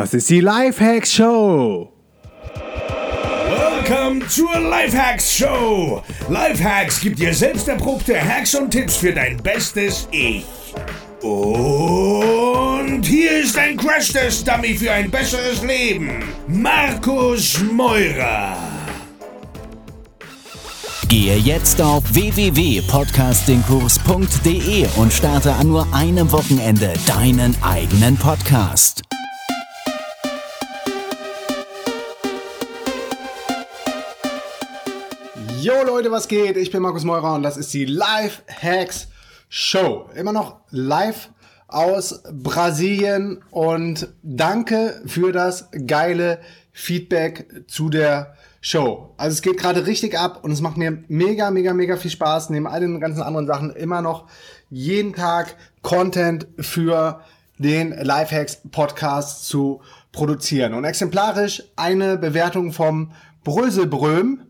[0.00, 1.92] Das ist die Lifehacks Show.
[3.50, 6.02] Welcome zur Lifehacks Show.
[6.30, 10.46] Lifehacks gibt dir selbst erprobte Hacks und Tipps für dein bestes Ich.
[11.20, 16.24] Und hier ist ein Crash-Test-Dummy für ein besseres Leben.
[16.48, 18.56] Markus Meurer.
[21.08, 29.02] Gehe jetzt auf www.podcastingkurs.de und starte an nur einem Wochenende deinen eigenen Podcast.
[35.62, 36.56] Jo Leute, was geht?
[36.56, 39.08] Ich bin Markus Meurer und das ist die Life Hacks
[39.50, 40.08] Show.
[40.14, 41.28] Immer noch live
[41.68, 46.38] aus Brasilien und danke für das geile
[46.72, 49.12] Feedback zu der Show.
[49.18, 52.48] Also es geht gerade richtig ab und es macht mir mega, mega, mega viel Spaß,
[52.48, 54.28] neben all den ganzen anderen Sachen immer noch
[54.70, 57.20] jeden Tag Content für
[57.58, 60.72] den Lifehacks Podcast zu produzieren.
[60.72, 63.12] Und exemplarisch eine Bewertung vom
[63.44, 64.40] Bröselbröm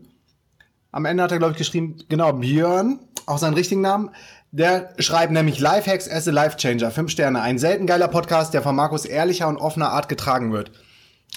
[0.91, 4.11] am Ende hat er, glaube ich, geschrieben, genau, Björn, auch seinen richtigen Namen.
[4.51, 6.91] Der schreibt nämlich Lifehacks as a Life Changer.
[6.91, 7.41] Fünf Sterne.
[7.41, 10.71] Ein selten geiler Podcast, der von Markus ehrlicher und offener Art getragen wird.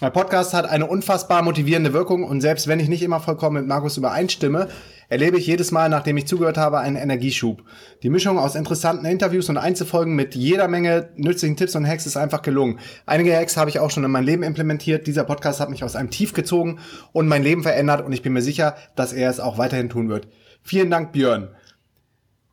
[0.01, 3.69] Der Podcast hat eine unfassbar motivierende Wirkung und selbst wenn ich nicht immer vollkommen mit
[3.69, 4.69] Markus übereinstimme,
[5.09, 7.63] erlebe ich jedes Mal, nachdem ich zugehört habe, einen Energieschub.
[8.03, 12.17] Die Mischung aus interessanten Interviews und Einzelfolgen mit jeder Menge nützlichen Tipps und Hacks ist
[12.17, 12.79] einfach gelungen.
[13.07, 15.07] Einige Hacks habe ich auch schon in mein Leben implementiert.
[15.07, 16.79] Dieser Podcast hat mich aus einem Tief gezogen
[17.13, 20.09] und mein Leben verändert und ich bin mir sicher, dass er es auch weiterhin tun
[20.09, 20.29] wird.
[20.63, 21.49] Vielen Dank, Björn.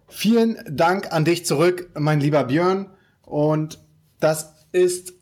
[0.08, 2.89] Vielen Dank an dich zurück, mein lieber Björn.
[3.21, 3.80] Und
[4.19, 5.13] das ist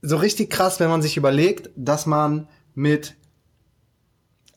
[0.00, 3.16] so richtig krass, wenn man sich überlegt, dass man mit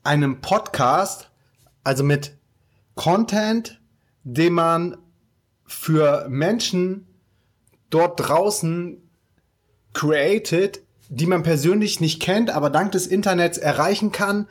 [0.03, 1.31] einem Podcast,
[1.84, 2.38] also mit
[2.96, 3.82] Content,
[4.24, 4.98] den man
[5.66, 7.08] für Menschen
[7.90, 8.98] dort draußen
[9.94, 14.48] created, die man persönlich nicht kennt, aber dank des Internets erreichen kann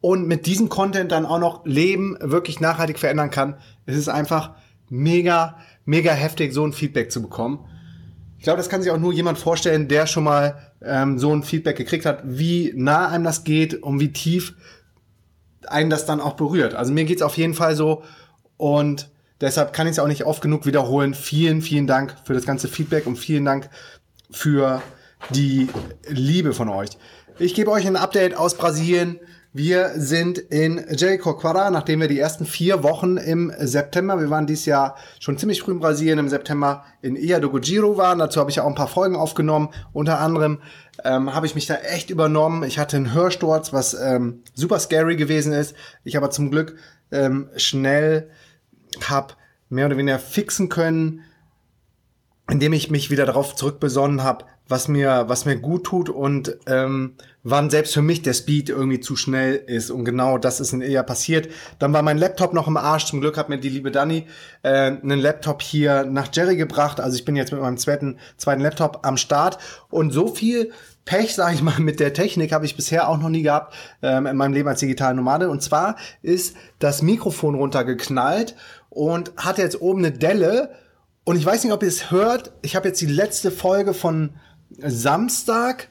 [0.00, 3.56] und mit diesem Content dann auch noch Leben wirklich nachhaltig verändern kann.
[3.86, 4.54] Es ist einfach
[4.88, 7.66] mega, mega heftig, so ein Feedback zu bekommen.
[8.38, 11.42] Ich glaube, das kann sich auch nur jemand vorstellen, der schon mal ähm, so ein
[11.42, 14.54] Feedback gekriegt hat, wie nah einem das geht und wie tief
[15.66, 16.74] einen das dann auch berührt.
[16.74, 18.02] Also mir geht's auf jeden Fall so
[18.56, 19.10] und
[19.40, 21.14] deshalb kann ich es auch nicht oft genug wiederholen.
[21.14, 23.68] Vielen, vielen Dank für das ganze Feedback und vielen Dank
[24.30, 24.82] für
[25.30, 25.68] die
[26.08, 26.90] Liebe von euch.
[27.38, 29.18] Ich gebe euch ein Update aus Brasilien.
[29.52, 34.64] Wir sind in Jericoacoara, nachdem wir die ersten vier Wochen im September, wir waren dieses
[34.64, 38.20] Jahr schon ziemlich früh in Brasilien, im September in Ilha do Giro waren.
[38.20, 39.70] Dazu habe ich auch ein paar Folgen aufgenommen.
[39.92, 40.60] Unter anderem
[41.02, 42.62] ähm, habe ich mich da echt übernommen.
[42.62, 45.74] Ich hatte einen Hörsturz, was ähm, super scary gewesen ist.
[46.04, 46.76] Ich aber zum Glück
[47.10, 48.30] ähm, schnell
[49.08, 49.34] habe
[49.68, 51.22] mehr oder weniger fixen können,
[52.50, 57.14] indem ich mich wieder darauf zurückbesonnen habe, was mir, was mir gut tut und ähm,
[57.42, 59.90] wann selbst für mich der Speed irgendwie zu schnell ist.
[59.90, 61.48] Und genau das ist in eher passiert.
[61.78, 63.06] Dann war mein Laptop noch im Arsch.
[63.06, 64.26] Zum Glück hat mir die liebe Dani
[64.62, 67.00] äh, einen Laptop hier nach Jerry gebracht.
[67.00, 69.58] Also ich bin jetzt mit meinem zweiten, zweiten Laptop am Start.
[69.88, 70.72] Und so viel
[71.04, 74.26] Pech, sage ich mal, mit der Technik habe ich bisher auch noch nie gehabt ähm,
[74.26, 75.48] in meinem Leben als digitale Nomade.
[75.50, 78.54] Und zwar ist das Mikrofon runtergeknallt
[78.88, 80.70] und hat jetzt oben eine Delle.
[81.24, 82.52] Und ich weiß nicht, ob ihr es hört.
[82.62, 84.30] Ich habe jetzt die letzte Folge von
[84.78, 85.88] Samstag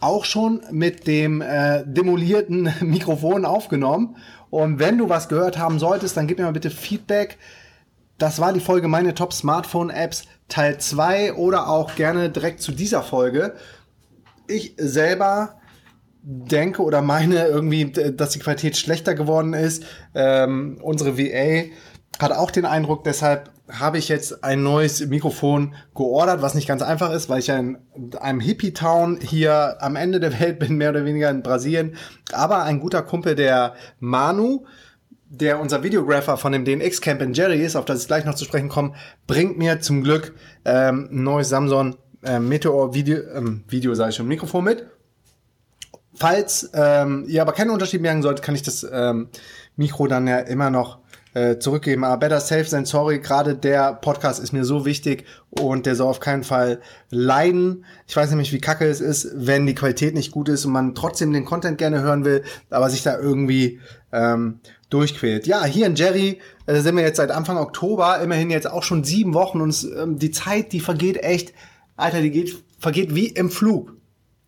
[0.00, 4.16] auch schon mit dem äh, demolierten Mikrofon aufgenommen.
[4.48, 7.38] Und wenn du was gehört haben solltest, dann gib mir mal bitte Feedback.
[8.18, 12.72] Das war die Folge meine Top Smartphone Apps Teil 2 oder auch gerne direkt zu
[12.72, 13.54] dieser Folge.
[14.48, 15.60] Ich selber
[16.22, 19.84] denke oder meine irgendwie, dass die Qualität schlechter geworden ist.
[20.14, 21.70] Ähm, unsere VA
[22.18, 26.82] hat auch den Eindruck, deshalb habe ich jetzt ein neues Mikrofon geordert, was nicht ganz
[26.82, 27.78] einfach ist, weil ich ja in
[28.18, 31.96] einem Hippie-Town hier am Ende der Welt bin, mehr oder weniger in Brasilien.
[32.32, 34.64] Aber ein guter Kumpel, der Manu,
[35.28, 38.34] der unser Videographer von dem DNX Camp in Jerry ist, auf das ich gleich noch
[38.34, 38.94] zu sprechen komme,
[39.26, 44.16] bringt mir zum Glück ähm, ein neues Samsung äh, Meteor Video, ähm, Video sage ich
[44.16, 44.86] schon, Mikrofon mit.
[46.14, 49.28] Falls ähm, ihr aber keinen Unterschied merken solltet, kann ich das ähm,
[49.76, 50.98] Mikro dann ja immer noch
[51.34, 52.04] äh, zurückgeben.
[52.04, 53.20] Aber better safe than sorry.
[53.20, 56.80] Gerade der Podcast ist mir so wichtig und der soll auf keinen Fall
[57.10, 57.84] leiden.
[58.06, 60.94] Ich weiß nämlich, wie kacke es ist, wenn die Qualität nicht gut ist und man
[60.94, 63.80] trotzdem den Content gerne hören will, aber sich da irgendwie
[64.12, 64.60] ähm,
[64.90, 65.46] durchquält.
[65.46, 69.04] Ja, hier in Jerry äh, sind wir jetzt seit Anfang Oktober, immerhin jetzt auch schon
[69.04, 71.52] sieben Wochen und ähm, die Zeit, die vergeht echt,
[71.96, 73.99] Alter, die geht, vergeht wie im Flug.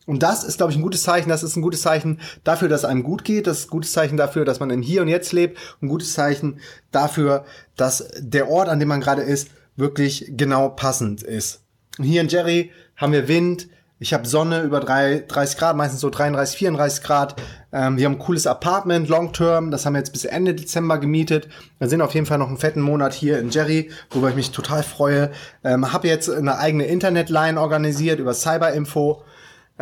[0.06, 1.28] Und das ist, glaube ich, ein gutes Zeichen.
[1.28, 3.46] Das ist ein gutes Zeichen dafür, dass einem gut geht.
[3.46, 5.58] Das ist ein gutes Zeichen dafür, dass man im Hier und Jetzt lebt.
[5.80, 6.60] Ein gutes Zeichen
[6.90, 7.44] dafür,
[7.76, 11.62] dass der Ort, an dem man gerade ist, wirklich genau passend ist.
[11.98, 13.68] Und hier in Jerry haben wir Wind.
[13.98, 17.40] Ich habe Sonne über 3, 30 Grad, meistens so 33, 34 Grad.
[17.72, 19.70] Ähm, wir haben ein cooles Apartment, Long Term.
[19.70, 21.48] Das haben wir jetzt bis Ende Dezember gemietet.
[21.78, 24.50] Wir sind auf jeden Fall noch einen fetten Monat hier in Jerry, worüber ich mich
[24.50, 25.30] total freue.
[25.62, 29.22] Ähm, habe jetzt eine eigene Internetline organisiert über Cyberinfo.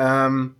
[0.01, 0.55] Ähm,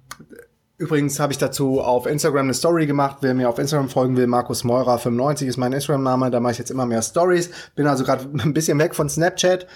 [0.81, 3.19] Übrigens habe ich dazu auf Instagram eine Story gemacht.
[3.21, 6.31] Wer mir auf Instagram folgen will, Markus Meurer 95 ist mein Instagram-Name.
[6.31, 7.51] Da mache ich jetzt immer mehr Stories.
[7.75, 9.67] Bin also gerade ein bisschen weg von Snapchat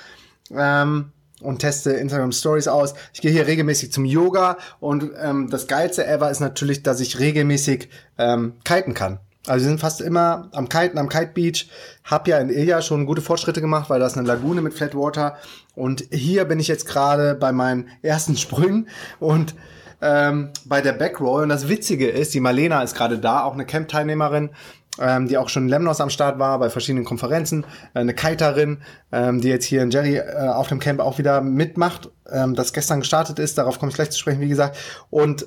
[0.51, 1.13] ähm,
[1.43, 2.95] und teste Instagram Stories aus.
[3.13, 7.19] Ich gehe hier regelmäßig zum Yoga und ähm, das geilste ever ist natürlich, dass ich
[7.19, 9.21] regelmäßig ähm, kiten kann.
[9.47, 11.69] Also wir sind fast immer am Kiten, am Kite Beach.
[12.05, 15.37] Hab ja in Ilja schon gute Fortschritte gemacht, weil da ist eine Lagune mit Flatwater.
[15.75, 18.89] Und hier bin ich jetzt gerade bei meinen ersten Sprüngen
[19.21, 19.55] und
[20.01, 21.43] ähm, bei der Backroll.
[21.43, 24.51] Und das Witzige ist, die Marlena ist gerade da, auch eine Camp-Teilnehmerin,
[24.99, 27.65] ähm, die auch schon in Lemnos am Start war, bei verschiedenen Konferenzen.
[27.95, 28.79] Äh, eine Kiterin,
[29.13, 32.73] ähm, die jetzt hier in Jerry äh, auf dem Camp auch wieder mitmacht, ähm, das
[32.73, 33.59] gestern gestartet ist.
[33.59, 34.79] Darauf komme ich gleich zu sprechen, wie gesagt.
[35.11, 35.47] Und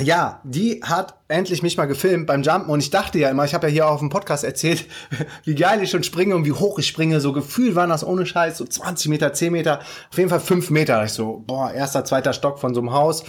[0.00, 3.54] ja, die hat endlich mich mal gefilmt beim Jumpen und ich dachte ja immer, ich
[3.54, 4.86] habe ja hier auch auf dem Podcast erzählt,
[5.44, 7.20] wie geil ich schon springe und wie hoch ich springe.
[7.20, 9.80] So gefühlt waren das ohne Scheiß so 20 Meter, 10 Meter,
[10.10, 11.04] auf jeden Fall 5 Meter.
[11.04, 13.24] Ich so, boah, erster, zweiter Stock von so einem Haus.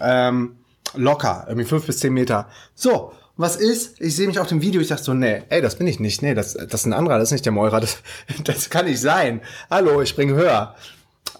[0.00, 0.56] Ähm,
[0.94, 2.48] locker, irgendwie 5 bis 10 Meter.
[2.74, 4.00] So, was ist?
[4.00, 6.22] Ich sehe mich auf dem Video, ich dachte so, nee, ey, das bin ich nicht.
[6.22, 7.98] Nee, das, das ist ein anderer, das ist nicht der Meurer, das,
[8.44, 9.42] das kann nicht sein.
[9.70, 10.74] Hallo, ich springe höher.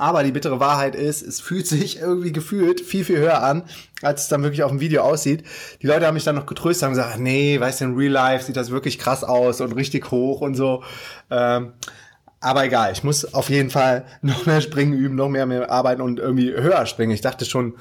[0.00, 3.64] Aber die bittere Wahrheit ist, es fühlt sich irgendwie gefühlt viel, viel höher an,
[4.00, 5.44] als es dann wirklich auf dem Video aussieht.
[5.82, 8.47] Die Leute haben mich dann noch getröstet, haben gesagt, nee, weißt du, in Real Life
[8.47, 10.82] sieht das wirklich krass aus und richtig hoch und so.
[11.31, 11.75] Ähm,
[12.41, 16.00] aber egal, ich muss auf jeden Fall noch mehr springen üben, noch mehr, mehr arbeiten
[16.00, 17.12] und irgendwie höher springen.
[17.12, 17.75] Ich dachte schon,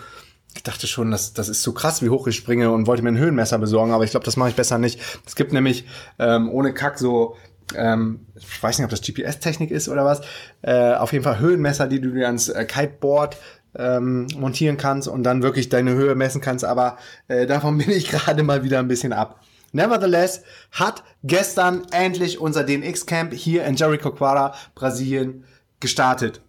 [0.56, 3.14] ich dachte schon, das, das ist so krass, wie hoch ich springe und wollte mir
[3.14, 5.00] ein Höhenmesser besorgen, aber ich glaube, das mache ich besser nicht.
[5.26, 5.86] Es gibt nämlich
[6.18, 7.38] ähm, ohne Kack so
[7.76, 10.22] ähm, ich weiß nicht, ob das GPS-Technik ist oder was,
[10.62, 13.38] äh, auf jeden Fall Höhenmesser, die du dir ans äh, Kiteboard
[13.76, 18.10] ähm, montieren kannst und dann wirklich deine Höhe messen kannst, aber äh, davon bin ich
[18.10, 19.42] gerade mal wieder ein bisschen ab.
[19.72, 25.46] Nevertheless hat gestern endlich unser DNX-Camp hier in Jericoacoara, Brasilien,
[25.80, 26.42] gestartet.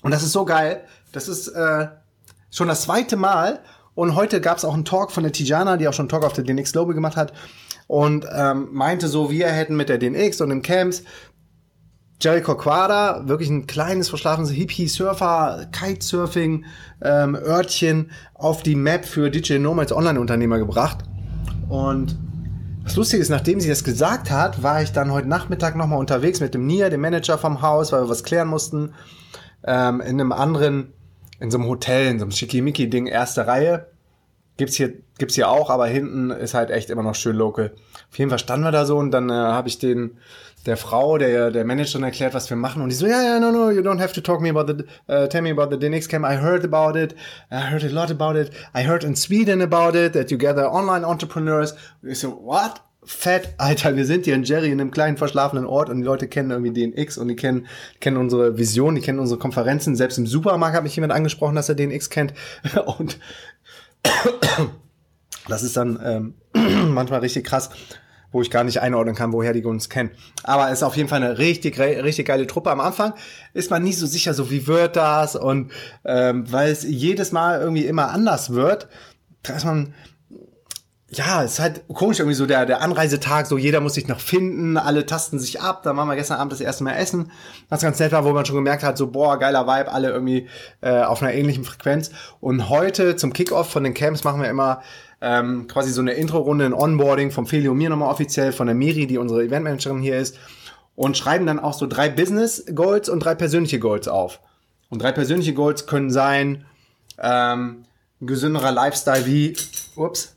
[0.00, 0.82] Und das ist so geil.
[1.12, 1.88] Das ist äh,
[2.50, 3.60] schon das zweite Mal.
[3.94, 6.24] Und heute gab es auch einen Talk von der Tijana, die auch schon einen Talk
[6.24, 7.34] auf der DNX Global gemacht hat
[7.92, 11.02] und ähm, meinte so, wir hätten mit der DNX und den Camps
[12.22, 16.64] Jericho Quada, wirklich ein kleines, verschlafenes Hippie-Surfer, Kitesurfing,
[17.02, 21.00] ähm, Örtchen auf die Map für DJ Nomads Online-Unternehmer gebracht.
[21.68, 22.18] Und
[22.82, 26.40] das Lustige ist, nachdem sie das gesagt hat, war ich dann heute Nachmittag nochmal unterwegs
[26.40, 28.94] mit dem Nia, dem Manager vom Haus, weil wir was klären mussten,
[29.64, 30.94] ähm, in einem anderen,
[31.40, 33.91] in so einem Hotel, in so einem Schickimicki-Ding, erste Reihe.
[34.62, 37.72] Gibt's hier, gibt's hier auch, aber hinten ist halt echt immer noch schön local.
[38.08, 40.18] Auf jeden Fall standen wir da so und dann äh, habe ich den,
[40.66, 42.80] der Frau, der, der Managerin erklärt, was wir machen.
[42.80, 44.84] Und die so, ja, ja, no, no, you don't have to talk me about the,
[45.12, 46.24] uh, tell me about the DNX Camp.
[46.24, 47.16] I heard about it.
[47.50, 48.52] I heard a lot about it.
[48.72, 51.74] I heard in Sweden about it, that you gather online entrepreneurs.
[52.00, 52.80] Und ich so, what?
[53.04, 56.28] Fett, Alter, wir sind hier in Jerry in einem kleinen verschlafenen Ort und die Leute
[56.28, 57.66] kennen irgendwie DNX und die kennen,
[57.98, 59.96] kennen unsere Vision, die kennen unsere Konferenzen.
[59.96, 62.32] Selbst im Supermarkt hat mich jemand angesprochen, dass er DNX kennt.
[62.98, 63.18] Und
[65.48, 66.34] das ist dann ähm,
[66.94, 67.70] manchmal richtig krass,
[68.30, 70.10] wo ich gar nicht einordnen kann, woher die uns kennen.
[70.42, 72.70] Aber es ist auf jeden Fall eine richtig, richtig geile Truppe.
[72.70, 73.14] Am Anfang
[73.52, 75.70] ist man nie so sicher, so wie wird das und
[76.04, 78.88] ähm, weil es jedes Mal irgendwie immer anders wird,
[79.42, 79.94] da ist man
[81.14, 84.20] ja, es ist halt komisch irgendwie so der, der Anreisetag, so jeder muss sich noch
[84.20, 87.30] finden, alle tasten sich ab, dann waren wir gestern Abend das erste Mal essen,
[87.68, 90.48] was ganz nett war, wo man schon gemerkt hat, so boah, geiler Vibe, alle irgendwie
[90.80, 94.82] äh, auf einer ähnlichen Frequenz und heute zum Kickoff von den Camps machen wir immer
[95.20, 98.74] ähm, quasi so eine Intro-Runde, ein Onboarding vom Feli und mir nochmal offiziell, von der
[98.74, 100.38] Miri, die unsere Eventmanagerin hier ist
[100.94, 104.40] und schreiben dann auch so drei Business Goals und drei persönliche Goals auf.
[104.88, 106.64] Und drei persönliche Goals können sein,
[107.18, 107.84] ähm,
[108.20, 109.56] gesünderer Lifestyle wie,
[109.96, 110.36] ups,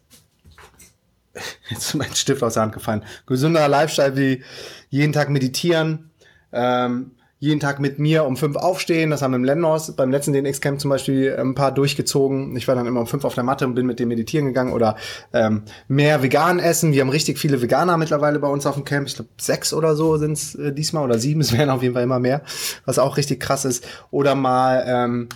[1.70, 3.04] jetzt ist mein Stift aus der Hand gefallen.
[3.26, 4.44] Gesünderer Lifestyle wie
[4.90, 6.12] jeden Tag meditieren,
[6.52, 9.10] ähm, jeden Tag mit mir um fünf aufstehen.
[9.10, 12.56] Das haben wir im Lennos beim letzten DNX-Camp zum Beispiel ein paar durchgezogen.
[12.56, 14.74] Ich war dann immer um fünf auf der Matte und bin mit dem meditieren gegangen
[14.74, 14.96] oder
[15.34, 16.94] ähm, mehr vegan essen.
[16.94, 19.08] Wir haben richtig viele Veganer mittlerweile bei uns auf dem Camp.
[19.08, 21.42] Ich glaube sechs oder so sind es äh, diesmal oder sieben.
[21.42, 22.42] Es werden auf jeden Fall immer mehr,
[22.86, 23.86] was auch richtig krass ist.
[24.12, 25.30] Oder mal ähm,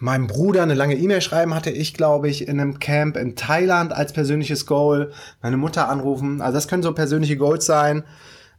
[0.00, 3.92] meinem Bruder eine lange E-Mail schreiben hatte ich, glaube ich, in einem Camp in Thailand
[3.92, 5.12] als persönliches Goal.
[5.42, 6.40] Meine Mutter anrufen.
[6.40, 8.04] Also das können so persönliche Goals sein.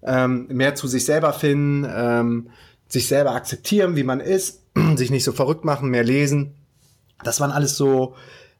[0.01, 2.49] Ähm, mehr zu sich selber finden, ähm,
[2.87, 4.63] sich selber akzeptieren, wie man ist,
[4.95, 6.55] sich nicht so verrückt machen, mehr lesen.
[7.23, 8.15] Das waren alles so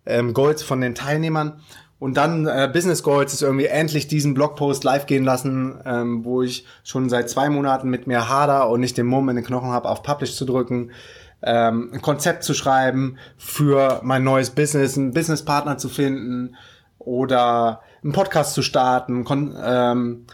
[0.05, 1.61] ähm, Goals von den Teilnehmern.
[1.97, 6.41] Und dann äh, Business Goals ist irgendwie endlich diesen Blogpost live gehen lassen, ähm, wo
[6.41, 9.69] ich schon seit zwei Monaten mit mir hader und nicht den Mumm in den Knochen
[9.69, 10.91] habe, auf Publish zu drücken
[11.41, 16.55] ähm, ein Konzept zu schreiben für mein neues Business, einen Businesspartner zu finden
[16.97, 19.23] oder einen Podcast zu starten.
[19.23, 20.25] Kon ähm,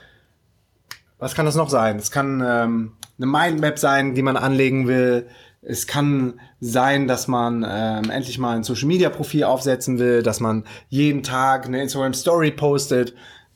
[1.20, 1.98] was kann das noch sein?
[1.98, 5.28] Es kann ähm, eine Mindmap sein, die man anlegen will.
[5.62, 10.40] Es kann sein, dass man ähm, endlich mal ein Social Media Profil aufsetzen will, dass
[10.40, 13.16] man jeden Tag eine Instagram Story postet,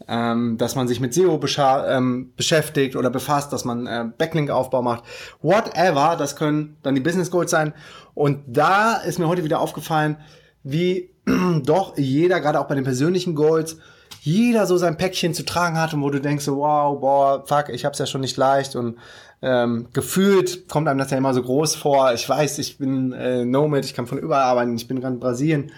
[0.09, 1.39] ähm, dass man sich mit SEO
[1.87, 5.03] ähm, beschäftigt oder befasst, dass man äh, Backlink-Aufbau macht.
[5.41, 7.73] Whatever, das können dann die Business Goals sein.
[8.15, 10.17] Und da ist mir heute wieder aufgefallen,
[10.63, 11.11] wie
[11.63, 13.77] doch jeder, gerade auch bei den persönlichen Goals,
[14.21, 17.69] jeder so sein Päckchen zu tragen hat und wo du denkst so, wow, boah, fuck,
[17.69, 18.97] ich hab's ja schon nicht leicht und
[19.41, 22.13] ähm, gefühlt kommt einem das ja immer so groß vor.
[22.13, 25.19] Ich weiß, ich bin äh, Nomad, ich kann von überall arbeiten, ich bin gerade in
[25.19, 25.71] Brasilien.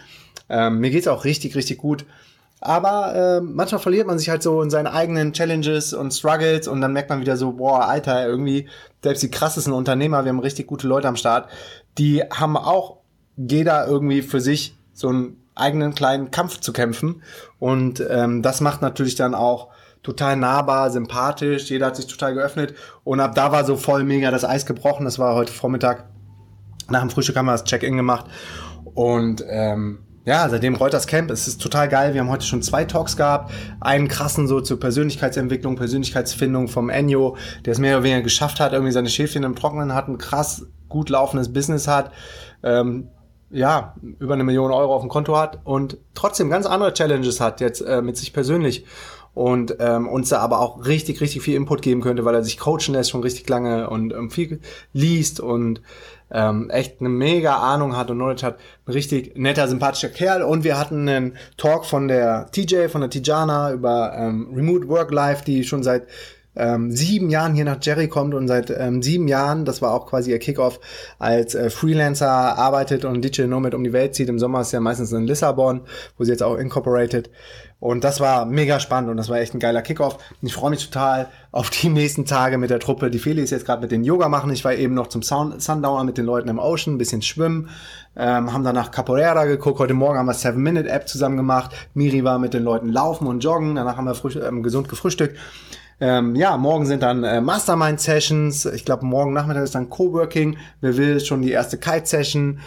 [0.49, 2.05] Ähm, mir geht's auch richtig, richtig gut.
[2.61, 6.79] Aber äh, manchmal verliert man sich halt so in seinen eigenen Challenges und Struggles und
[6.79, 8.69] dann merkt man wieder so, boah, Alter, irgendwie,
[9.03, 11.49] selbst die krassesten Unternehmer, wir haben richtig gute Leute am Start,
[11.97, 12.97] die haben auch
[13.35, 17.23] jeder irgendwie für sich so einen eigenen kleinen Kampf zu kämpfen.
[17.57, 19.69] Und ähm, das macht natürlich dann auch
[20.03, 24.31] total nahbar, sympathisch, jeder hat sich total geöffnet und ab da war so voll mega
[24.31, 25.05] das Eis gebrochen.
[25.05, 26.05] Das war heute Vormittag.
[26.89, 28.25] Nach dem Frühstück haben wir das Check-in gemacht
[28.93, 31.31] und ähm, ja, seitdem das Camp.
[31.31, 32.13] Es ist total geil.
[32.13, 33.51] Wir haben heute schon zwei Talks gehabt.
[33.79, 38.73] Einen krassen so zur Persönlichkeitsentwicklung, Persönlichkeitsfindung vom Enyo, der es mehr oder weniger geschafft hat,
[38.73, 42.11] irgendwie seine Schäfchen im Trockenen hat, ein krass gut laufendes Business hat,
[42.63, 43.09] ähm,
[43.49, 47.59] ja, über eine Million Euro auf dem Konto hat und trotzdem ganz andere Challenges hat
[47.59, 48.85] jetzt äh, mit sich persönlich
[49.33, 52.57] und ähm, uns da aber auch richtig, richtig viel Input geben könnte, weil er sich
[52.57, 54.59] coachen lässt schon richtig lange und ähm, viel
[54.93, 55.81] liest und
[56.31, 58.57] ähm, echt eine mega Ahnung hat und Knowledge hat.
[58.85, 60.43] Ein richtig netter, sympathischer Kerl.
[60.43, 65.11] Und wir hatten einen Talk von der TJ, von der Tijana über ähm, Remote Work
[65.11, 66.03] Life, die schon seit
[66.55, 70.07] ähm, sieben Jahren hier nach Jerry kommt und seit ähm, sieben Jahren, das war auch
[70.07, 70.79] quasi ihr Kickoff,
[71.19, 74.29] als äh, Freelancer arbeitet und Digital Nomad um die Welt zieht.
[74.29, 75.81] Im Sommer ist ja meistens in Lissabon,
[76.17, 77.29] wo sie jetzt auch incorporated.
[77.81, 80.19] Und das war mega spannend und das war echt ein geiler Kickoff.
[80.43, 83.09] Ich freue mich total auf die nächsten Tage mit der Truppe.
[83.09, 84.51] Die Feli ist jetzt gerade mit den Yoga machen.
[84.51, 87.69] Ich war eben noch zum Sound Sundowner mit den Leuten im Ocean, ein bisschen schwimmen,
[88.15, 89.79] ähm, haben danach Capoeira geguckt.
[89.79, 91.71] Heute Morgen haben wir Seven Minute App zusammen gemacht.
[91.95, 93.73] Miri war mit den Leuten laufen und joggen.
[93.73, 95.39] Danach haben wir ähm, gesund gefrühstückt.
[96.01, 98.65] Ähm, ja, morgen sind dann äh, Mastermind-Sessions.
[98.65, 100.57] Ich glaube, morgen Nachmittag ist dann Coworking.
[100.81, 102.59] Wer will schon die erste Kite-Session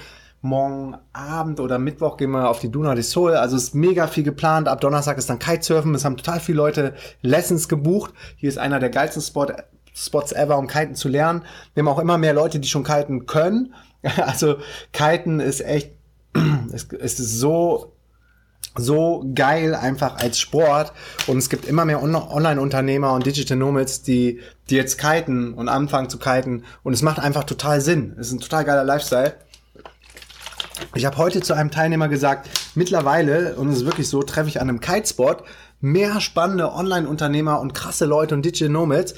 [0.44, 3.34] morgen Abend oder Mittwoch gehen wir auf die Duna de Sol.
[3.34, 4.68] Also ist mega viel geplant.
[4.68, 5.94] Ab Donnerstag ist dann Kitesurfen.
[5.94, 8.12] Es haben total viele Leute Lessons gebucht.
[8.36, 9.46] Hier ist einer der geilsten Spot,
[9.94, 11.42] Spots ever, um Kiten zu lernen.
[11.72, 13.74] Wir haben auch immer mehr Leute, die schon kiten können.
[14.18, 14.56] Also
[14.92, 15.92] Kiten ist echt,
[16.72, 17.93] es ist so
[18.76, 20.92] so geil einfach als Sport
[21.26, 26.10] und es gibt immer mehr Online-Unternehmer und Digital Nomads, die, die jetzt kiten und anfangen
[26.10, 28.14] zu kiten und es macht einfach total Sinn.
[28.18, 29.34] Es ist ein total geiler Lifestyle
[30.94, 34.60] ich habe heute zu einem Teilnehmer gesagt, mittlerweile, und es ist wirklich so, treffe ich
[34.60, 35.44] an einem Kitespot
[35.80, 39.14] mehr spannende Online-Unternehmer und krasse Leute und Digital Nomads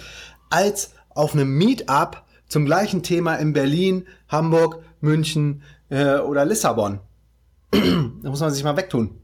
[0.51, 7.01] als auf einem Meetup zum gleichen Thema in Berlin, Hamburg, München äh, oder Lissabon.
[7.71, 9.19] da muss man sich mal wegtun.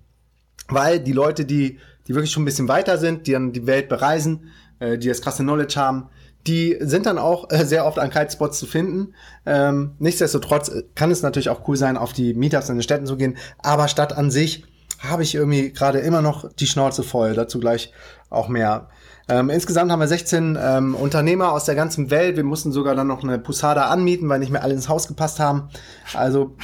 [0.69, 3.88] Weil die Leute, die, die wirklich schon ein bisschen weiter sind, die dann die Welt
[3.88, 6.09] bereisen, äh, die das krasse Knowledge haben,
[6.47, 9.14] die sind dann auch äh, sehr oft an Kitespots zu finden.
[9.47, 13.16] Ähm, nichtsdestotrotz kann es natürlich auch cool sein, auf die Meetups in den Städten zu
[13.16, 13.37] gehen.
[13.59, 14.64] Aber Stadt an sich
[14.99, 17.35] habe ich irgendwie gerade immer noch die Schnauze voll.
[17.35, 17.92] Dazu gleich
[18.31, 18.88] auch mehr.
[19.28, 22.37] Ähm, insgesamt haben wir 16 ähm, Unternehmer aus der ganzen Welt.
[22.37, 25.38] Wir mussten sogar dann noch eine Pusada anmieten, weil nicht mehr alle ins Haus gepasst
[25.38, 25.69] haben.
[26.12, 26.57] Also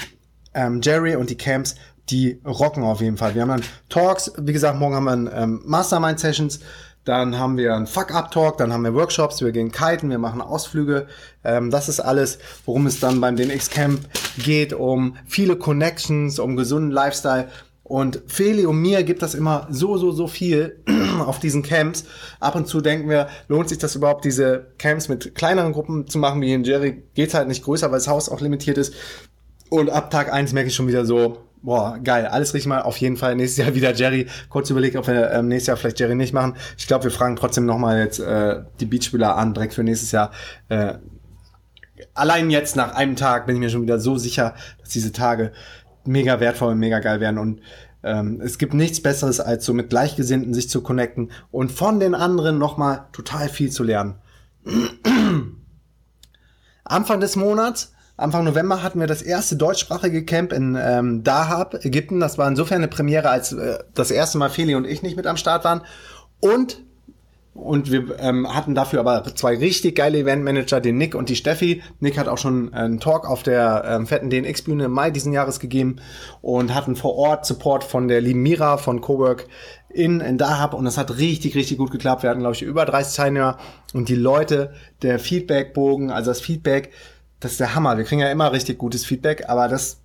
[0.54, 1.76] ähm, Jerry und die Camps,
[2.10, 3.34] die rocken auf jeden Fall.
[3.34, 4.32] Wir haben dann Talks.
[4.38, 6.60] Wie gesagt, morgen haben wir ähm, Mastermind-Sessions.
[7.04, 11.06] Dann haben wir einen Fuck-Up-Talk, dann haben wir Workshops, wir gehen kiten, wir machen Ausflüge.
[11.42, 14.00] Ähm, das ist alles, worum es dann beim DNX Camp
[14.36, 17.48] geht, um viele Connections, um gesunden Lifestyle.
[17.82, 20.80] Und Feli und mir gibt das immer so, so, so viel
[21.24, 22.04] auf diesen Camps.
[22.40, 26.18] Ab und zu denken wir, lohnt sich das überhaupt, diese Camps mit kleineren Gruppen zu
[26.18, 27.02] machen, wie in Jerry?
[27.14, 28.92] Geht's halt nicht größer, weil das Haus auch limitiert ist.
[29.70, 32.26] Und ab Tag eins merke ich schon wieder so, Boah, geil.
[32.26, 32.82] Alles richtig mal.
[32.82, 34.26] Auf jeden Fall nächstes Jahr wieder Jerry.
[34.48, 36.54] Kurz überlegt, ob wir ähm, nächstes Jahr vielleicht Jerry nicht machen.
[36.76, 40.30] Ich glaube, wir fragen trotzdem nochmal jetzt äh, die Beachspieler an, direkt für nächstes Jahr.
[40.68, 40.94] Äh,
[42.14, 45.52] allein jetzt nach einem Tag bin ich mir schon wieder so sicher, dass diese Tage
[46.04, 47.38] mega wertvoll und mega geil werden.
[47.38, 47.60] Und
[48.02, 52.14] ähm, es gibt nichts Besseres, als so mit Gleichgesinnten sich zu connecten und von den
[52.14, 54.14] anderen nochmal total viel zu lernen.
[56.84, 62.20] Anfang des Monats Anfang November hatten wir das erste deutschsprachige Camp in ähm, Dahab, Ägypten.
[62.20, 65.26] Das war insofern eine Premiere, als äh, das erste Mal Feli und ich nicht mit
[65.26, 65.82] am Start waren.
[66.40, 66.82] Und
[67.54, 71.82] Und wir ähm, hatten dafür aber zwei richtig geile Eventmanager, den Nick und die Steffi.
[71.98, 75.58] Nick hat auch schon einen Talk auf der ähm, fetten DNX-Bühne im Mai diesen Jahres
[75.58, 75.96] gegeben
[76.40, 79.48] und hatten vor Ort Support von der lieben Mira von Cowork
[79.88, 82.22] in, in Dahab und das hat richtig, richtig gut geklappt.
[82.22, 83.58] Wir hatten, glaube ich, über 30 Teilnehmer
[83.92, 84.72] und die Leute,
[85.02, 86.90] der Feedbackbogen, also das Feedback,
[87.40, 87.96] das ist der Hammer.
[87.96, 90.00] Wir kriegen ja immer richtig gutes Feedback, aber das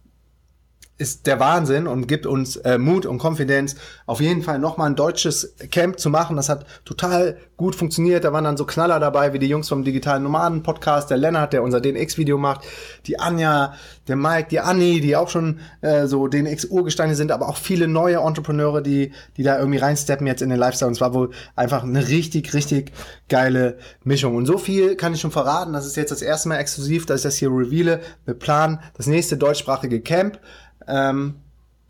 [0.97, 4.95] ist der Wahnsinn und gibt uns äh, Mut und Konfidenz, auf jeden Fall nochmal ein
[4.95, 6.35] deutsches Camp zu machen.
[6.35, 8.23] Das hat total gut funktioniert.
[8.23, 11.51] Da waren dann so Knaller dabei, wie die Jungs vom Digitalen Nomaden Podcast, der Lennart,
[11.51, 12.65] der unser DNX-Video macht,
[13.07, 13.73] die Anja,
[14.07, 18.17] der Mike, die Anni, die auch schon äh, so DNX-Urgesteine sind, aber auch viele neue
[18.17, 20.87] Entrepreneure, die, die da irgendwie reinsteppen jetzt in den Lifestyle.
[20.87, 22.91] Und es war wohl einfach eine richtig, richtig
[23.29, 24.35] geile Mischung.
[24.35, 25.73] Und so viel kann ich schon verraten.
[25.73, 28.01] Das ist jetzt das erste Mal exklusiv, dass ich das hier reveale.
[28.25, 30.39] Wir planen das nächste deutschsprachige Camp.
[30.87, 31.35] Ähm,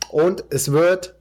[0.09, 1.15] und es wird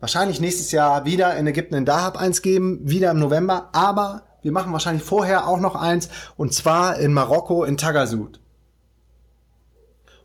[0.00, 4.52] wahrscheinlich nächstes Jahr wieder in Ägypten in Dahab eins geben, wieder im November, aber wir
[4.52, 8.40] machen wahrscheinlich vorher auch noch eins und zwar in Marokko in Tagasud.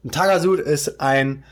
[0.04, 1.44] Und Tagasud ist ein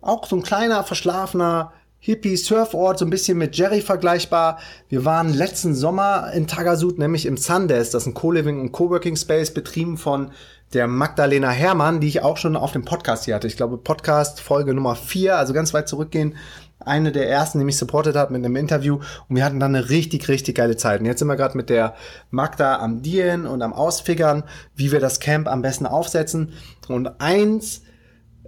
[0.00, 4.60] auch so ein kleiner verschlafener Hippie-Surfort, so ein bisschen mit Jerry vergleichbar.
[4.88, 9.16] Wir waren letzten Sommer in Tagasud, nämlich im Sundays, das ist ein Co-Living und Coworking
[9.16, 10.30] Space, betrieben von
[10.72, 13.46] der Magdalena Hermann, die ich auch schon auf dem Podcast hier hatte.
[13.46, 16.36] Ich glaube, Podcast Folge Nummer vier, also ganz weit zurückgehen.
[16.78, 19.00] Eine der ersten, die mich supportet hat mit einem Interview.
[19.28, 21.00] Und wir hatten dann eine richtig, richtig geile Zeit.
[21.00, 21.94] Und jetzt sind wir gerade mit der
[22.30, 24.44] Magda am Dealen und am Ausfigern,
[24.74, 26.52] wie wir das Camp am besten aufsetzen.
[26.88, 27.82] Und eins,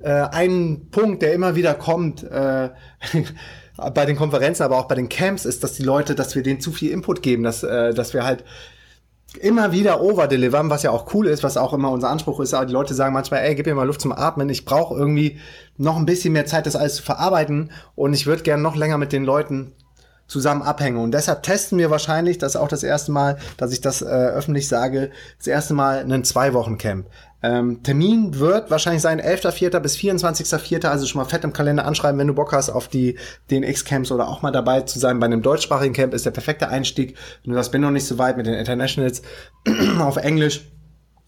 [0.02, 2.70] äh, ein Punkt, der immer wieder kommt, äh,
[3.94, 6.60] bei den Konferenzen, aber auch bei den Camps, ist, dass die Leute, dass wir denen
[6.60, 8.44] zu viel Input geben, dass, äh, dass wir halt
[9.36, 12.54] immer wieder overdelivern, was ja auch cool ist, was auch immer unser Anspruch ist.
[12.54, 14.48] Aber die Leute sagen manchmal, ey, gib mir mal Luft zum Atmen.
[14.48, 15.38] Ich brauche irgendwie
[15.76, 17.70] noch ein bisschen mehr Zeit, das alles zu verarbeiten.
[17.94, 19.72] Und ich würde gerne noch länger mit den Leuten
[20.28, 20.98] zusammen abhängen.
[20.98, 24.06] Und deshalb testen wir wahrscheinlich, das ist auch das erste Mal, dass ich das äh,
[24.06, 27.06] öffentlich sage, das erste Mal einen Zwei-Wochen-Camp.
[27.42, 29.78] Ähm, Termin wird wahrscheinlich sein 11.04.
[29.80, 30.86] bis 24.04.
[30.86, 33.16] Also schon mal fett im Kalender anschreiben, wenn du Bock hast auf die
[33.50, 35.20] DNX-Camps oder auch mal dabei zu sein.
[35.20, 37.16] Bei einem deutschsprachigen Camp ist der perfekte Einstieg.
[37.44, 39.22] Wenn du das bin noch nicht so weit mit den Internationals
[40.00, 40.62] auf Englisch.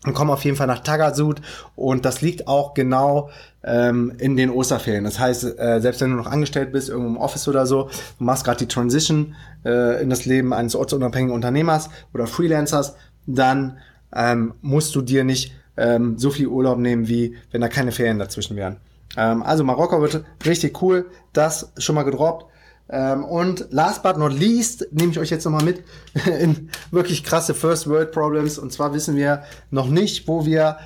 [0.07, 1.43] Und komm auf jeden Fall nach Tagasud
[1.77, 3.29] und das liegt auch genau
[3.63, 5.05] ähm, in den Osterferien.
[5.05, 8.25] Das heißt, äh, selbst wenn du noch angestellt bist, irgendwo im Office oder so, du
[8.25, 12.95] machst gerade die Transition äh, in das Leben eines ortsunabhängigen Unternehmers oder Freelancers,
[13.27, 13.77] dann
[14.17, 18.19] ähm, musst du dir nicht ähm, so viel Urlaub nehmen, wie wenn da keine Ferien
[18.19, 18.77] dazwischen wären.
[19.17, 22.47] Ähm, also Marokko wird richtig cool, das schon mal gedroppt.
[22.91, 25.83] Ähm, und last but not least nehme ich euch jetzt nochmal mit
[26.41, 28.59] in wirklich krasse First World Problems.
[28.59, 30.79] Und zwar wissen wir noch nicht, wo wir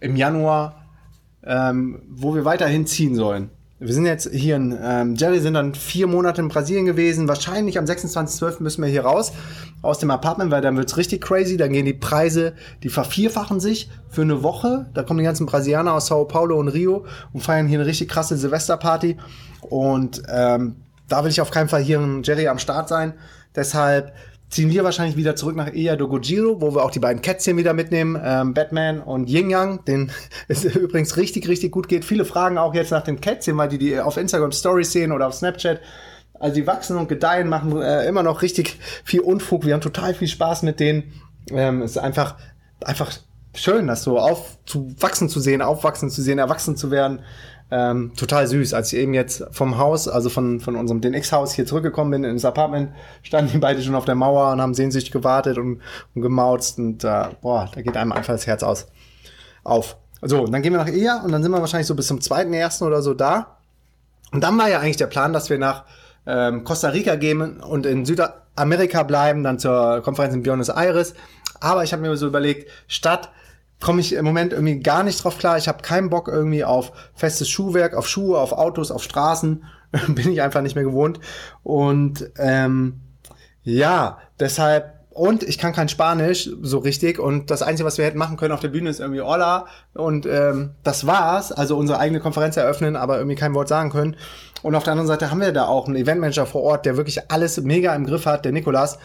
[0.00, 0.86] im Januar,
[1.44, 3.50] ähm, wo wir weiterhin ziehen sollen.
[3.82, 7.28] Wir sind jetzt hier in ähm, Jerry, sind dann vier Monate in Brasilien gewesen.
[7.28, 8.62] Wahrscheinlich am 26.12.
[8.62, 9.32] müssen wir hier raus
[9.80, 11.56] aus dem Apartment, weil dann wird's richtig crazy.
[11.56, 14.90] Dann gehen die Preise, die vervierfachen sich für eine Woche.
[14.92, 18.10] Da kommen die ganzen Brasilianer aus Sao Paulo und Rio und feiern hier eine richtig
[18.10, 19.16] krasse Silvesterparty.
[19.62, 20.76] Und ähm,
[21.08, 23.14] da will ich auf keinen Fall hier in Jerry am Start sein.
[23.56, 24.12] Deshalb
[24.50, 27.56] ziehen wir wahrscheinlich wieder zurück nach Eya do Gojiro, wo wir auch die beiden Kätzchen
[27.56, 30.12] wieder mitnehmen, ähm, Batman und Yin Yang, den
[30.48, 32.04] es übrigens richtig, richtig gut geht.
[32.04, 35.28] Viele fragen auch jetzt nach den Kätzchen, weil die die auf Instagram Stories sehen oder
[35.28, 35.80] auf Snapchat.
[36.34, 39.66] Also die wachsen und gedeihen, machen äh, immer noch richtig viel Unfug.
[39.66, 41.12] Wir haben total viel Spaß mit denen.
[41.50, 42.36] Ähm, es ist einfach,
[42.82, 43.12] einfach
[43.54, 47.20] schön, das so aufzuwachsen zu sehen, aufwachsen zu sehen, erwachsen zu werden.
[47.70, 48.74] Ähm, total süß.
[48.74, 52.44] Als ich eben jetzt vom Haus, also von, von unserem DNX-Haus hier zurückgekommen bin ins
[52.44, 52.90] Apartment,
[53.22, 55.80] standen die beide schon auf der Mauer und haben sehnsüchtig gewartet und,
[56.14, 58.88] und gemauzt und äh, boah, da geht einem einfach das Herz aus.
[59.62, 59.96] Auf.
[60.22, 62.20] So, und dann gehen wir nach Eja und dann sind wir wahrscheinlich so bis zum
[62.20, 63.58] zweiten ersten oder so da.
[64.32, 65.84] Und dann war ja eigentlich der Plan, dass wir nach
[66.26, 71.14] ähm, Costa Rica gehen und in Südamerika bleiben, dann zur Konferenz in Buenos Aires.
[71.60, 73.30] Aber ich habe mir so überlegt, statt
[73.80, 75.58] komme ich im Moment irgendwie gar nicht drauf klar.
[75.58, 79.64] Ich habe keinen Bock irgendwie auf festes Schuhwerk, auf Schuhe, auf Autos, auf Straßen.
[80.08, 81.18] Bin ich einfach nicht mehr gewohnt.
[81.62, 83.00] Und ähm,
[83.62, 88.16] ja, deshalb und ich kann kein Spanisch so richtig und das Einzige, was wir hätten
[88.16, 92.20] machen können auf der Bühne ist irgendwie Hola und ähm, das war's, also unsere eigene
[92.20, 94.16] Konferenz eröffnen, aber irgendwie kein Wort sagen können.
[94.62, 97.30] Und auf der anderen Seite haben wir da auch einen Eventmanager vor Ort, der wirklich
[97.30, 98.98] alles mega im Griff hat, der Nikolas,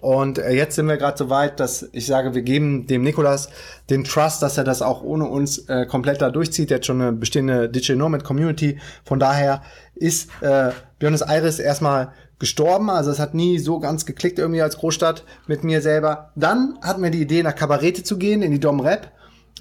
[0.00, 3.48] und äh, jetzt sind wir gerade so weit, dass ich sage, wir geben dem Nikolas
[3.88, 6.70] den Trust, dass er das auch ohne uns äh, komplett da durchzieht.
[6.70, 8.78] Er hat schon eine bestehende Digital Nomad Community.
[9.04, 9.62] Von daher
[9.94, 12.90] ist äh, Buenos Aires erstmal gestorben.
[12.90, 16.30] Also es hat nie so ganz geklickt irgendwie als Großstadt mit mir selber.
[16.36, 19.12] Dann hatten wir die Idee, nach Kabarete zu gehen, in die Dom Rap.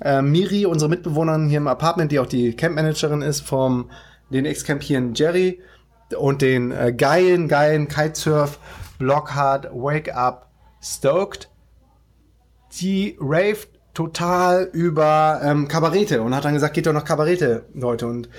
[0.02, 3.90] Äh, Miri, unsere Mitbewohnerin hier im Apartment, die auch die Campmanagerin ist vom
[4.30, 5.62] den Ex-Camp hier in Jerry
[6.18, 8.60] und den äh, geilen, geilen Kitesurf
[8.98, 10.50] Blockhard, Wake Up,
[10.82, 11.50] stoked.
[12.80, 18.08] Die raved total über ähm, Kabarette und hat dann gesagt, geht doch noch Kabarette, Leute.
[18.08, 18.30] Und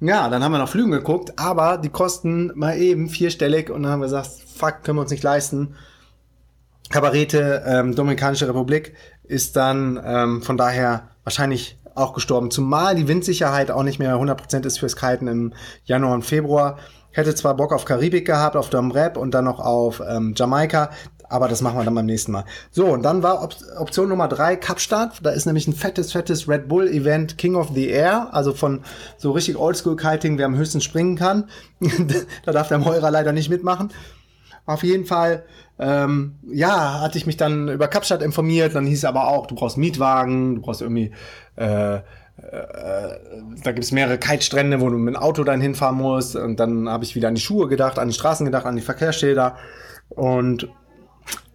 [0.00, 3.92] ja, dann haben wir nach Flügen geguckt, aber die kosten mal eben vierstellig und dann
[3.92, 5.76] haben wir gesagt, fuck, können wir uns nicht leisten.
[6.90, 12.50] Kabarette, ähm, Dominikanische Republik ist dann ähm, von daher wahrscheinlich auch gestorben.
[12.50, 15.52] Zumal die Windsicherheit auch nicht mehr 100% ist fürs Kiten im
[15.84, 16.78] Januar und Februar.
[17.12, 20.90] Hätte zwar Bock auf Karibik gehabt, auf Dom Rap und dann noch auf ähm, Jamaika,
[21.32, 22.44] aber das machen wir dann beim nächsten Mal.
[22.70, 25.20] So, und dann war Op Option Nummer drei Kapstadt.
[25.22, 28.82] Da ist nämlich ein fettes, fettes Red Bull Event King of the Air, also von
[29.16, 31.48] so richtig Oldschool Kiting, wer am höchsten springen kann.
[32.44, 33.90] da darf der Meurer leider nicht mitmachen.
[34.66, 35.44] Auf jeden Fall,
[35.78, 38.74] ähm, ja, hatte ich mich dann über Kapstadt informiert.
[38.74, 41.12] Dann hieß es aber auch, du brauchst Mietwagen, du brauchst irgendwie,
[41.56, 42.00] äh,
[42.50, 46.36] da gibt es mehrere Kitestrände, wo du mit dem Auto dann hinfahren musst.
[46.36, 48.82] Und dann habe ich wieder an die Schuhe gedacht, an die Straßen gedacht, an die
[48.82, 49.56] Verkehrsschilder.
[50.08, 50.68] Und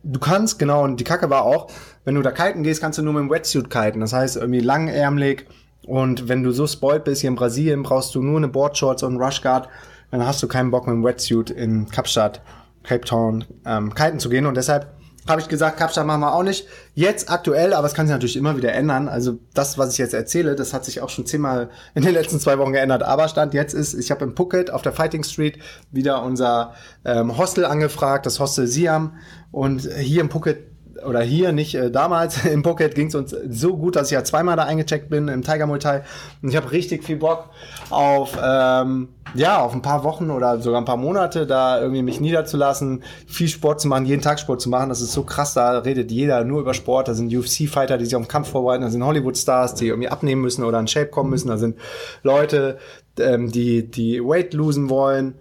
[0.04, 1.70] du kannst, genau, und die Kacke war auch,
[2.06, 4.00] wenn du da kiten gehst, kannst du nur mit dem Wetsuit kiten.
[4.00, 5.46] Das heißt, irgendwie langärmlich.
[5.86, 9.18] Und wenn du so spoilt bist hier in Brasilien, brauchst du nur eine Boardshorts und
[9.18, 9.70] Rushguard.
[10.12, 12.42] Dann hast du keinen Bock mit dem Wetsuit in Kapstadt
[12.84, 14.46] Cape Town ähm, kiten zu gehen.
[14.46, 14.97] Und deshalb
[15.28, 16.68] habe ich gesagt, Kapstadt machen wir auch nicht.
[16.94, 19.08] Jetzt aktuell, aber es kann sich natürlich immer wieder ändern.
[19.08, 22.40] Also das, was ich jetzt erzähle, das hat sich auch schon zehnmal in den letzten
[22.40, 23.04] zwei Wochen geändert.
[23.04, 25.60] Aber Stand jetzt ist, ich habe in Phuket auf der Fighting Street
[25.92, 26.74] wieder unser
[27.06, 29.18] ähm, Hostel angefragt, das Hostel Siam.
[29.52, 33.78] Und hier in Phuket oder hier nicht äh, damals im Phuket ging es uns so
[33.78, 36.04] gut, dass ich ja zweimal da eingecheckt bin im Tiger Muay Thai
[36.42, 37.50] und ich habe richtig viel Bock
[37.90, 42.20] auf ähm, ja auf ein paar Wochen oder sogar ein paar Monate da irgendwie mich
[42.20, 44.90] niederzulassen, viel Sport zu machen, jeden Tag Sport zu machen.
[44.90, 47.08] Das ist so krass, da redet jeder nur über Sport.
[47.08, 49.88] Da sind UFC Fighter, die sich auf den Kampf vorbereiten, da sind Hollywood Stars, die
[49.88, 51.78] irgendwie abnehmen müssen oder in Shape kommen müssen, da sind
[52.24, 52.78] Leute,
[53.20, 55.36] ähm, die die Weight losen wollen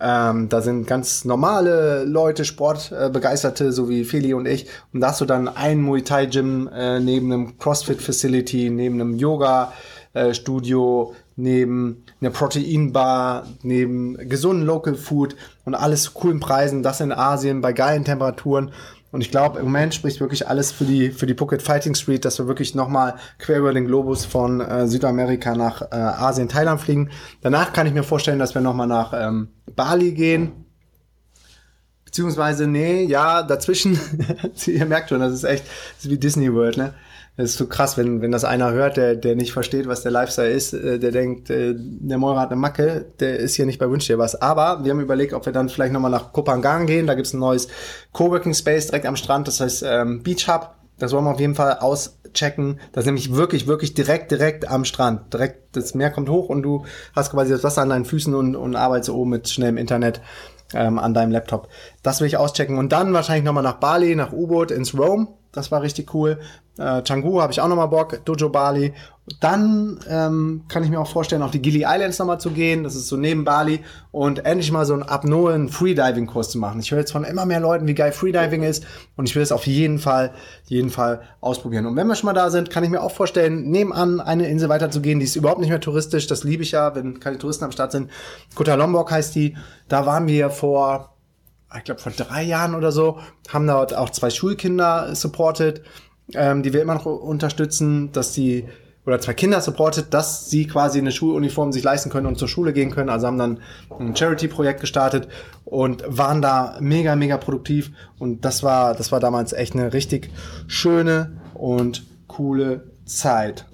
[0.00, 4.66] ähm, da sind ganz normale Leute, Sportbegeisterte, so wie Feli und ich.
[4.92, 9.00] Und da hast du dann ein Muay Thai Gym äh, neben einem CrossFit Facility, neben
[9.00, 9.72] einem Yoga
[10.12, 16.82] äh, Studio, neben einer Proteinbar, neben gesunden Local Food und alles zu coolen Preisen.
[16.82, 18.72] Das in Asien bei geilen Temperaturen.
[19.10, 22.24] Und ich glaube, im Moment spricht wirklich alles für die, für die Phuket Fighting Street,
[22.24, 26.80] dass wir wirklich nochmal quer über den Globus von äh, Südamerika nach äh, Asien, Thailand
[26.80, 27.10] fliegen.
[27.40, 30.66] Danach kann ich mir vorstellen, dass wir nochmal nach ähm, Bali gehen.
[32.04, 33.98] Beziehungsweise, nee, ja, dazwischen,
[34.66, 36.94] ihr merkt schon, das ist echt, das ist wie Disney World, ne?
[37.38, 40.10] Das ist so krass, wenn, wenn das einer hört, der, der nicht versteht, was der
[40.10, 43.78] Lifestyle ist, äh, der denkt, äh, der Meurer hat eine Macke, der ist hier nicht
[43.78, 44.42] bei Wünsch dir was.
[44.42, 47.06] Aber wir haben überlegt, ob wir dann vielleicht nochmal nach Kopangan gehen.
[47.06, 47.68] Da gibt's ein neues
[48.12, 50.74] Coworking Space direkt am Strand, das heißt ähm, Beach Hub.
[50.98, 52.80] Das wollen wir auf jeden Fall auschecken.
[52.90, 55.32] Das ist nämlich wirklich, wirklich direkt, direkt am Strand.
[55.32, 58.56] Direkt, das Meer kommt hoch und du hast quasi das Wasser an deinen Füßen und,
[58.56, 60.20] und arbeitest oben mit schnellem Internet
[60.74, 61.68] ähm, an deinem Laptop.
[62.02, 62.78] Das will ich auschecken.
[62.78, 65.28] Und dann wahrscheinlich nochmal nach Bali, nach U-Boot, ins Rome.
[65.52, 66.38] Das war richtig cool.
[66.78, 68.92] Äh, Canggu habe ich auch nochmal Bock, Dojo Bali.
[69.40, 72.84] Dann ähm, kann ich mir auch vorstellen, auf die Gili Islands nochmal zu gehen.
[72.84, 73.80] Das ist so neben Bali.
[74.12, 76.80] Und endlich mal so einen apnoen Freediving-Kurs zu machen.
[76.80, 78.86] Ich höre jetzt von immer mehr Leuten, wie geil Freediving ist.
[79.16, 80.32] Und ich will es auf jeden Fall,
[80.66, 81.86] jeden Fall ausprobieren.
[81.86, 84.68] Und wenn wir schon mal da sind, kann ich mir auch vorstellen, nebenan eine Insel
[84.68, 85.18] weiter zu gehen.
[85.18, 86.26] Die ist überhaupt nicht mehr touristisch.
[86.26, 88.10] Das liebe ich ja, wenn keine Touristen am Start sind.
[88.54, 89.56] Kota Lombok heißt die.
[89.88, 91.17] Da waren wir vor
[91.76, 95.82] ich glaube vor drei Jahren oder so, haben dort auch zwei Schulkinder supported,
[96.34, 98.66] ähm, die wir immer noch unterstützen, dass die
[99.08, 102.74] oder zwei Kinder supportet, dass sie quasi eine Schuluniform sich leisten können und zur Schule
[102.74, 103.08] gehen können.
[103.08, 103.60] Also haben dann
[103.98, 105.28] ein Charity-Projekt gestartet
[105.64, 107.90] und waren da mega, mega produktiv.
[108.18, 110.30] Und das war, das war damals echt eine richtig
[110.66, 113.64] schöne und coole Zeit.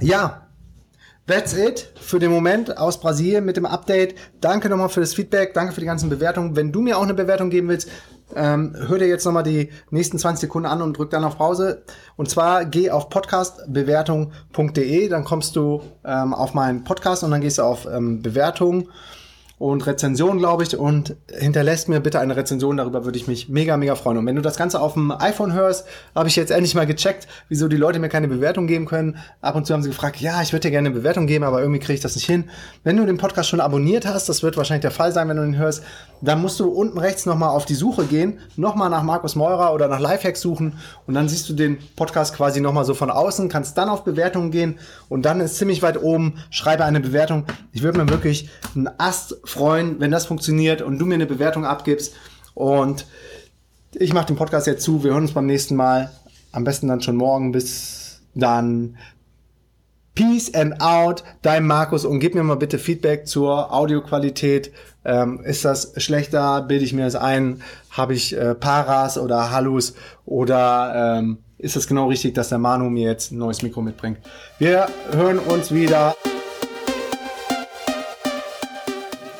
[0.00, 0.45] Ja,
[1.26, 4.14] That's it für den Moment aus Brasilien mit dem Update.
[4.40, 6.54] Danke nochmal für das Feedback, danke für die ganzen Bewertungen.
[6.54, 7.88] Wenn du mir auch eine Bewertung geben willst,
[8.36, 11.82] ähm, hör dir jetzt nochmal die nächsten 20 Sekunden an und drück dann auf Pause.
[12.16, 17.58] Und zwar geh auf podcastbewertung.de, dann kommst du ähm, auf meinen Podcast und dann gehst
[17.58, 18.88] du auf ähm, Bewertung
[19.58, 23.78] und Rezension, glaube ich, und hinterlässt mir bitte eine Rezension, darüber würde ich mich mega,
[23.78, 24.18] mega freuen.
[24.18, 27.26] Und wenn du das Ganze auf dem iPhone hörst, habe ich jetzt endlich mal gecheckt,
[27.48, 29.16] wieso die Leute mir keine Bewertung geben können.
[29.40, 31.60] Ab und zu haben sie gefragt, ja, ich würde dir gerne eine Bewertung geben, aber
[31.60, 32.50] irgendwie kriege ich das nicht hin.
[32.84, 35.44] Wenn du den Podcast schon abonniert hast, das wird wahrscheinlich der Fall sein, wenn du
[35.44, 35.82] ihn hörst,
[36.20, 39.88] dann musst du unten rechts nochmal auf die Suche gehen, nochmal nach Markus Meurer oder
[39.88, 43.76] nach Lifehacks suchen und dann siehst du den Podcast quasi nochmal so von außen, kannst
[43.78, 47.44] dann auf Bewertungen gehen und dann ist ziemlich weit oben, schreibe eine Bewertung.
[47.72, 51.64] Ich würde mir wirklich einen Ast freuen, wenn das funktioniert und du mir eine Bewertung
[51.64, 52.14] abgibst.
[52.54, 53.06] Und
[53.92, 55.02] ich mache den Podcast jetzt zu.
[55.02, 56.10] Wir hören uns beim nächsten Mal.
[56.52, 57.52] Am besten dann schon morgen.
[57.52, 58.96] Bis dann.
[60.14, 64.72] Peace and out, dein Markus und gib mir mal bitte Feedback zur Audioqualität.
[65.04, 66.62] Ähm, ist das schlechter?
[66.62, 67.62] Bilde ich mir das ein?
[67.90, 69.94] Habe ich äh, Paras oder Hallus?
[70.24, 74.18] Oder ähm, ist es genau richtig, dass der Manu mir jetzt ein neues Mikro mitbringt?
[74.58, 76.14] Wir hören uns wieder.